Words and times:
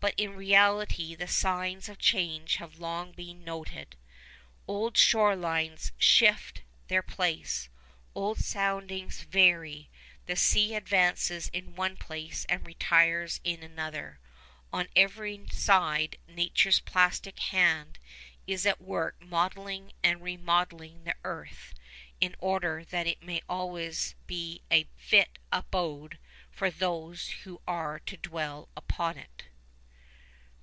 But, 0.00 0.14
in 0.16 0.34
reality, 0.36 1.16
the 1.16 1.26
signs 1.26 1.88
of 1.88 1.98
change 1.98 2.56
have 2.56 2.78
long 2.78 3.10
been 3.10 3.42
noted. 3.42 3.96
Old 4.68 4.96
shore 4.96 5.34
lines 5.34 5.90
shift 5.98 6.62
their 6.86 7.02
place, 7.02 7.68
old 8.14 8.38
soundings 8.38 9.22
vary; 9.22 9.90
the 10.26 10.36
sea 10.36 10.76
advances 10.76 11.48
in 11.48 11.74
one 11.74 11.96
place 11.96 12.46
and 12.48 12.64
retires 12.64 13.40
in 13.42 13.64
another; 13.64 14.20
on 14.72 14.86
every 14.94 15.44
side 15.50 16.16
Nature's 16.28 16.78
plastic 16.78 17.36
hand 17.40 17.98
is 18.46 18.64
at 18.66 18.80
work 18.80 19.20
modelling 19.20 19.90
and 20.04 20.22
remodelling 20.22 21.02
the 21.02 21.16
earth, 21.24 21.74
in 22.20 22.36
order 22.38 22.84
that 22.84 23.08
it 23.08 23.20
may 23.20 23.42
always 23.48 24.14
be 24.28 24.62
a 24.70 24.86
fit 24.96 25.40
abode 25.50 26.20
for 26.52 26.70
those 26.70 27.30
who 27.42 27.60
are 27.66 27.98
to 27.98 28.16
dwell 28.16 28.68
upon 28.76 29.16
it. 29.18 29.46